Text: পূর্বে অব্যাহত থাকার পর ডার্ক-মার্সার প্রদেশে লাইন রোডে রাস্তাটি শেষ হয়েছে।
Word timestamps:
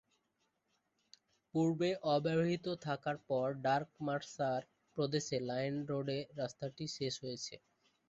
পূর্বে 1.53 1.89
অব্যাহত 2.13 2.65
থাকার 2.85 3.17
পর 3.29 3.47
ডার্ক-মার্সার 3.65 4.61
প্রদেশে 4.97 5.37
লাইন 5.49 5.75
রোডে 5.89 6.19
রাস্তাটি 6.39 6.85
শেষ 6.97 7.13
হয়েছে। 7.23 7.55